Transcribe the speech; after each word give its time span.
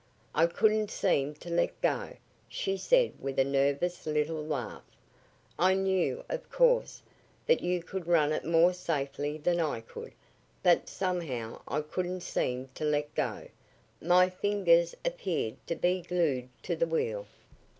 "I 0.33 0.47
couldn't 0.47 0.89
seem 0.89 1.35
to 1.35 1.51
let 1.51 1.79
go," 1.79 2.15
she 2.49 2.75
said 2.75 3.13
with 3.19 3.37
a 3.37 3.43
nervous 3.43 4.07
little 4.07 4.43
laugh. 4.43 4.81
"I 5.59 5.75
knew, 5.75 6.25
of 6.27 6.49
course, 6.49 7.03
that 7.45 7.61
you 7.61 7.83
could 7.83 8.07
run 8.07 8.31
it 8.31 8.43
more 8.43 8.73
safely 8.73 9.37
than 9.37 9.59
I 9.59 9.81
could, 9.81 10.13
but 10.63 10.89
somehow 10.89 11.61
I 11.67 11.81
couldn't 11.81 12.21
seem 12.21 12.69
to 12.73 12.83
let 12.83 13.13
go. 13.13 13.47
My 14.01 14.27
fingers 14.27 14.95
appeared 15.05 15.57
to 15.67 15.75
be 15.75 16.01
glued 16.01 16.49
to 16.63 16.75
the 16.75 16.87
wheel." 16.87 17.27